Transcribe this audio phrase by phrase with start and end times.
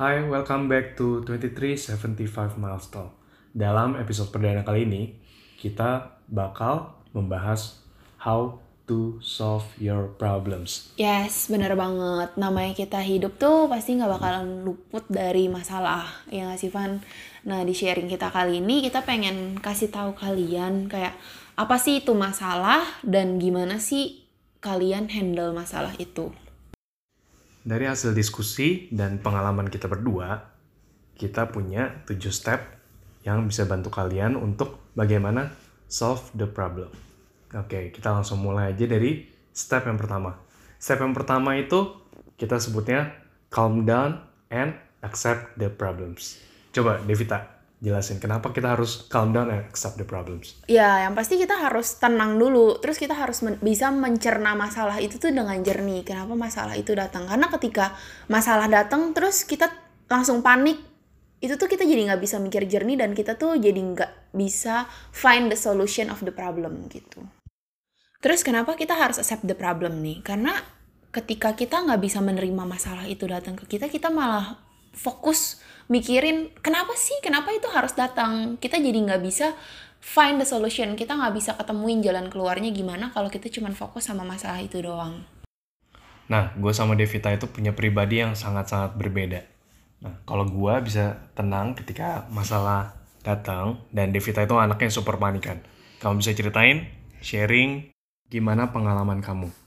[0.00, 3.12] Hai, welcome back to 2375 Milestone.
[3.52, 5.12] Dalam episode perdana kali ini,
[5.60, 7.84] kita bakal membahas
[8.16, 8.56] how
[8.88, 10.96] to solve your problems.
[10.96, 12.32] Yes, bener banget.
[12.40, 16.08] Namanya kita hidup tuh pasti nggak bakalan luput dari masalah.
[16.32, 17.04] Ya nggak sih, Van?
[17.44, 21.12] Nah, di sharing kita kali ini, kita pengen kasih tahu kalian kayak
[21.60, 24.24] apa sih itu masalah dan gimana sih
[24.64, 26.32] kalian handle masalah itu.
[27.60, 30.48] Dari hasil diskusi dan pengalaman kita berdua,
[31.12, 32.60] kita punya 7 step
[33.20, 35.52] yang bisa bantu kalian untuk bagaimana
[35.84, 36.88] solve the problem.
[37.52, 40.40] Oke, kita langsung mulai aja dari step yang pertama.
[40.80, 42.00] Step yang pertama itu
[42.40, 43.12] kita sebutnya
[43.52, 44.72] calm down and
[45.04, 46.40] accept the problems.
[46.72, 50.60] Coba Devita, jelasin kenapa kita harus calm down and accept the problems.
[50.68, 52.76] Ya, yang pasti kita harus tenang dulu.
[52.78, 56.04] Terus kita harus men bisa mencerna masalah itu tuh dengan jernih.
[56.04, 57.24] Kenapa masalah itu datang?
[57.24, 57.96] Karena ketika
[58.28, 59.72] masalah datang, terus kita
[60.12, 60.76] langsung panik.
[61.40, 64.84] Itu tuh kita jadi nggak bisa mikir jernih dan kita tuh jadi nggak bisa
[65.16, 67.24] find the solution of the problem gitu.
[68.20, 70.20] Terus kenapa kita harus accept the problem nih?
[70.20, 70.52] Karena
[71.08, 74.60] ketika kita nggak bisa menerima masalah itu datang ke kita, kita malah
[74.94, 78.58] fokus mikirin kenapa sih kenapa itu harus datang?
[78.58, 79.54] Kita jadi nggak bisa
[80.02, 80.94] find the solution.
[80.94, 85.22] Kita nggak bisa ketemuin jalan keluarnya gimana kalau kita cuma fokus sama masalah itu doang.
[86.30, 89.42] Nah gue sama Devita itu punya pribadi yang sangat-sangat berbeda.
[90.06, 92.94] Nah kalau gue bisa tenang ketika masalah
[93.26, 95.60] datang dan Devita itu anaknya super panikan.
[96.00, 96.88] Kamu bisa ceritain
[97.20, 97.92] sharing
[98.30, 99.59] gimana pengalaman kamu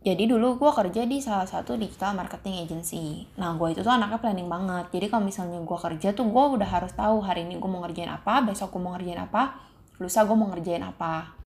[0.00, 3.28] jadi dulu gue kerja di salah satu digital marketing agency.
[3.36, 4.88] Nah gue itu tuh anaknya planning banget.
[4.96, 8.08] Jadi kalau misalnya gue kerja tuh gue udah harus tahu hari ini gue mau ngerjain
[8.08, 9.60] apa, besok gue mau ngerjain apa,
[10.00, 11.36] lusa gue mau ngerjain apa.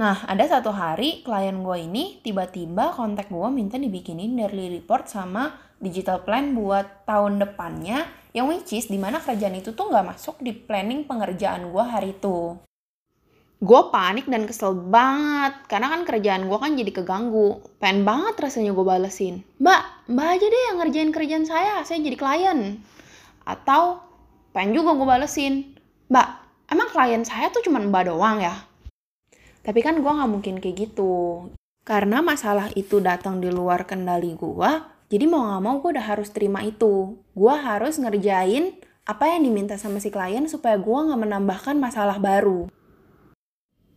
[0.00, 5.60] Nah ada satu hari klien gue ini tiba-tiba kontak gue minta dibikinin daily report sama
[5.76, 10.40] digital plan buat tahun depannya yang which is di mana kerjaan itu tuh nggak masuk
[10.40, 12.56] di planning pengerjaan gue hari itu
[13.56, 15.56] gue panik dan kesel banget.
[15.68, 17.64] Karena kan kerjaan gue kan jadi keganggu.
[17.80, 19.40] Pengen banget rasanya gue balesin.
[19.56, 22.80] Mbak mbak aja deh yang ngerjain kerjaan saya saya jadi klien.
[23.48, 24.04] Atau
[24.52, 25.76] pengen juga gue balesin
[26.12, 26.28] mbak
[26.70, 28.54] emang klien saya tuh cuma mbak doang ya?
[29.64, 31.48] Tapi kan gue nggak mungkin kayak gitu.
[31.86, 34.70] Karena masalah itu datang di luar kendali gue
[35.06, 37.14] jadi mau nggak mau gue udah harus terima itu.
[37.32, 38.74] Gue harus ngerjain
[39.06, 42.66] apa yang diminta sama si klien supaya gue nggak menambahkan masalah baru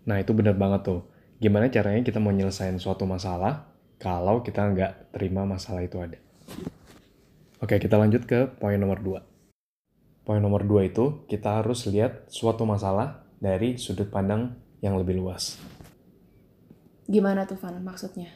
[0.09, 1.05] Nah itu bener banget tuh.
[1.37, 3.69] Gimana caranya kita mau nyelesain suatu masalah
[4.01, 6.17] kalau kita nggak terima masalah itu ada.
[7.61, 10.25] Oke kita lanjut ke poin nomor 2.
[10.25, 15.61] Poin nomor 2 itu kita harus lihat suatu masalah dari sudut pandang yang lebih luas.
[17.05, 18.33] Gimana tuh Van maksudnya?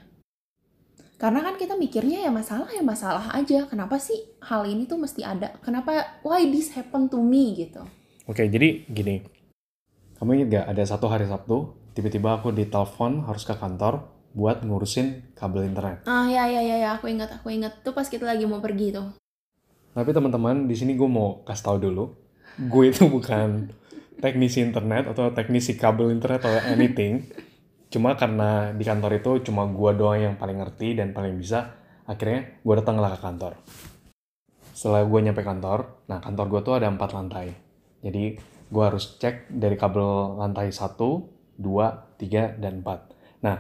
[1.18, 3.64] Karena kan kita mikirnya ya masalah ya masalah aja.
[3.70, 5.56] Kenapa sih hal ini tuh mesti ada?
[5.64, 7.86] Kenapa why this happen to me gitu?
[8.28, 9.43] Oke, jadi gini.
[10.24, 15.36] Kamu ingat gak ada satu hari Sabtu, tiba-tiba aku ditelepon harus ke kantor buat ngurusin
[15.36, 16.08] kabel internet.
[16.08, 16.90] Ah ya ya ya, ya.
[16.96, 19.20] aku ingat aku ingat tuh pas kita lagi mau pergi tuh.
[19.92, 22.16] Tapi teman-teman di sini gue mau kasih tahu dulu,
[22.56, 23.68] gue itu bukan
[24.24, 27.28] teknisi internet atau teknisi kabel internet atau anything.
[27.92, 31.76] Cuma karena di kantor itu cuma gue doang yang paling ngerti dan paling bisa,
[32.08, 33.60] akhirnya gue datanglah ke kantor.
[34.72, 37.73] Setelah gue nyampe kantor, nah kantor gue tuh ada empat lantai.
[38.04, 38.36] Jadi
[38.68, 43.44] gue harus cek dari kabel lantai 1, 2, 3, dan 4.
[43.48, 43.58] Nah,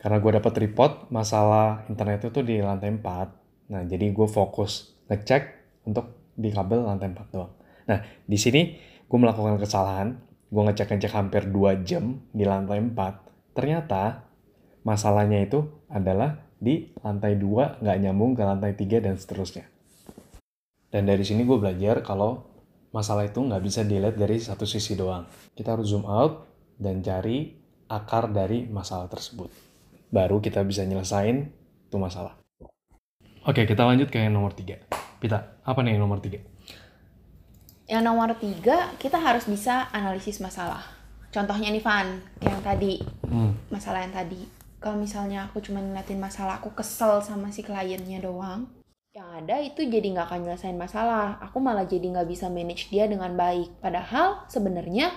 [0.00, 5.42] karena gue dapat report masalah internet itu di lantai 4, nah jadi gue fokus ngecek
[5.84, 7.52] untuk di kabel lantai 4 doang.
[7.84, 10.16] Nah, di sini gue melakukan kesalahan,
[10.48, 13.52] gue ngecek-ngecek hampir 2 jam di lantai 4.
[13.52, 14.24] Ternyata
[14.86, 19.66] masalahnya itu adalah di lantai 2 nggak nyambung ke lantai 3 dan seterusnya.
[20.90, 22.49] Dan dari sini gue belajar kalau
[22.90, 25.26] masalah itu nggak bisa dilihat dari satu sisi doang.
[25.54, 26.46] Kita harus zoom out
[26.78, 27.54] dan cari
[27.90, 29.50] akar dari masalah tersebut.
[30.10, 31.50] Baru kita bisa nyelesain
[31.86, 32.38] itu masalah.
[33.46, 34.78] Oke, kita lanjut ke yang nomor tiga.
[35.18, 36.42] Pita, apa nih yang nomor tiga?
[37.90, 40.84] Yang nomor tiga, kita harus bisa analisis masalah.
[41.30, 43.70] Contohnya nih Van, yang tadi, hmm.
[43.70, 44.42] masalah yang tadi.
[44.82, 48.66] Kalau misalnya aku cuma ngeliatin masalah, aku kesel sama si kliennya doang,
[49.10, 51.42] yang ada itu jadi nggak akan nyelesain masalah.
[51.42, 53.82] Aku malah jadi nggak bisa manage dia dengan baik.
[53.82, 55.10] Padahal sebenarnya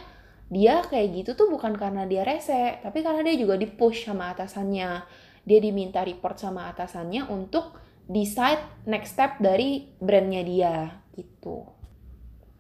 [0.50, 5.06] dia kayak gitu tuh bukan karena dia rese, tapi karena dia juga di-push sama atasannya.
[5.46, 7.78] Dia diminta report sama atasannya untuk
[8.10, 10.76] decide next step dari brandnya dia
[11.14, 11.70] gitu.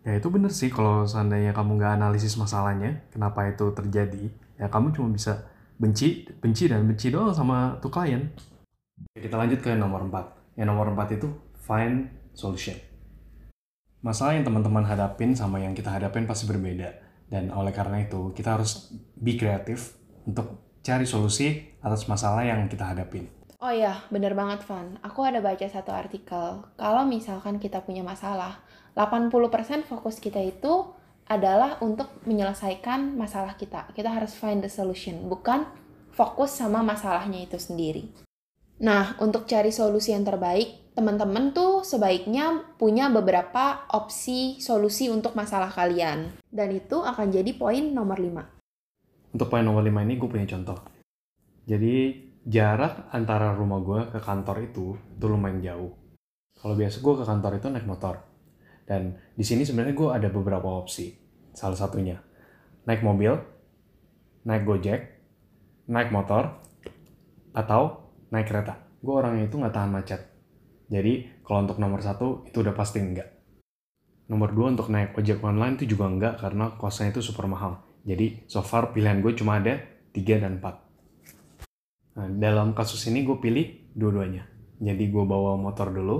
[0.06, 4.92] Ya itu bener sih kalau seandainya kamu nggak analisis masalahnya, kenapa itu terjadi, ya kamu
[4.92, 5.48] cuma bisa
[5.80, 8.30] benci, benci dan benci doang sama tuh klien.
[9.16, 11.30] Kita lanjut ke nomor 4 Yang nomor empat itu
[11.66, 12.78] find solution.
[14.04, 16.92] Masalah yang teman-teman hadapin sama yang kita hadapin pasti berbeda.
[17.32, 19.96] Dan oleh karena itu, kita harus be kreatif
[20.28, 23.32] untuk cari solusi atas masalah yang kita hadapin.
[23.64, 25.00] Oh iya, bener banget Van.
[25.00, 26.68] Aku ada baca satu artikel.
[26.76, 28.60] Kalau misalkan kita punya masalah,
[28.92, 30.92] 80% fokus kita itu
[31.32, 33.88] adalah untuk menyelesaikan masalah kita.
[33.96, 35.64] Kita harus find the solution, bukan
[36.12, 38.12] fokus sama masalahnya itu sendiri.
[38.81, 45.70] Nah, untuk cari solusi yang terbaik, teman-teman tuh sebaiknya punya beberapa opsi solusi untuk masalah
[45.70, 46.34] kalian.
[46.50, 49.34] Dan itu akan jadi poin nomor 5.
[49.38, 50.78] Untuk poin nomor 5 ini gue punya contoh.
[51.70, 51.96] Jadi
[52.44, 55.94] jarak antara rumah gue ke kantor itu itu lumayan jauh.
[56.60, 58.16] Kalau biasa gue ke kantor itu naik motor.
[58.84, 61.16] Dan di sini sebenarnya gue ada beberapa opsi.
[61.56, 62.20] Salah satunya
[62.84, 63.31] naik mobil,
[64.44, 65.02] naik gojek,
[65.88, 66.60] naik motor,
[67.56, 68.03] atau
[68.34, 68.82] naik kereta.
[68.98, 70.22] Gue orangnya itu nggak tahan macet.
[70.90, 73.30] Jadi kalau untuk nomor satu itu udah pasti enggak.
[74.26, 77.86] Nomor dua untuk naik ojek online itu juga enggak karena kosnya itu super mahal.
[78.02, 79.78] Jadi so far pilihan gue cuma ada
[80.12, 82.18] 3 dan 4.
[82.18, 84.50] Nah, dalam kasus ini gue pilih dua-duanya.
[84.82, 86.18] Jadi gue bawa motor dulu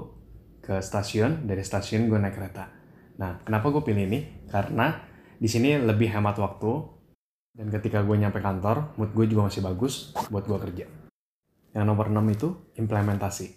[0.64, 2.72] ke stasiun, dari stasiun gue naik kereta.
[3.20, 4.48] Nah, kenapa gue pilih ini?
[4.48, 4.96] Karena
[5.38, 6.72] di sini lebih hemat waktu,
[7.54, 11.03] dan ketika gue nyampe kantor, mood gue juga masih bagus buat gue kerja.
[11.74, 12.48] Yang nomor 6 itu
[12.78, 13.48] implementasi.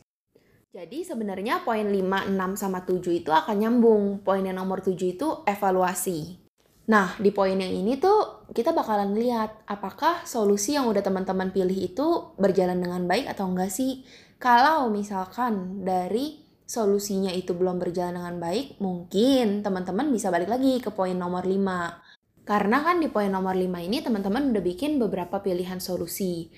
[0.76, 4.20] Jadi sebenarnya poin 5, 6, sama 7 itu akan nyambung.
[4.20, 6.44] Poin yang nomor 7 itu evaluasi.
[6.86, 11.74] Nah, di poin yang ini tuh kita bakalan lihat apakah solusi yang udah teman-teman pilih
[11.74, 14.06] itu berjalan dengan baik atau enggak sih.
[14.38, 20.94] Kalau misalkan dari solusinya itu belum berjalan dengan baik, mungkin teman-teman bisa balik lagi ke
[20.94, 22.46] poin nomor 5.
[22.46, 26.54] Karena kan di poin nomor 5 ini teman-teman udah bikin beberapa pilihan solusi.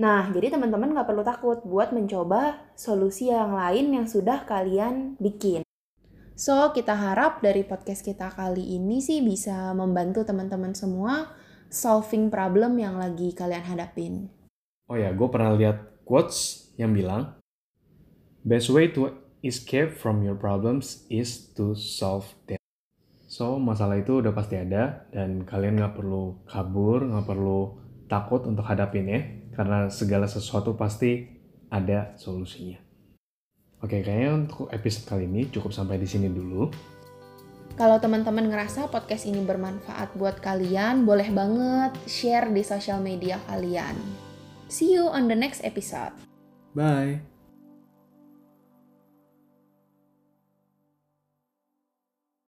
[0.00, 5.60] Nah, jadi teman-teman nggak perlu takut buat mencoba solusi yang lain yang sudah kalian bikin.
[6.32, 11.28] So, kita harap dari podcast kita kali ini sih bisa membantu teman-teman semua
[11.68, 14.32] solving problem yang lagi kalian hadapin.
[14.88, 17.36] Oh ya, gue pernah lihat quotes yang bilang,
[18.42, 19.12] Best way to
[19.44, 22.58] escape from your problems is to solve them.
[23.28, 27.60] So, masalah itu udah pasti ada, dan kalian nggak perlu kabur, nggak perlu
[28.10, 31.28] takut untuk hadapinnya, karena segala sesuatu pasti
[31.72, 32.80] ada solusinya.
[33.82, 36.70] Oke, kayaknya untuk episode kali ini cukup sampai di sini dulu.
[37.74, 43.96] Kalau teman-teman ngerasa podcast ini bermanfaat buat kalian, boleh banget share di sosial media kalian.
[44.68, 46.12] See you on the next episode.
[46.76, 47.31] Bye.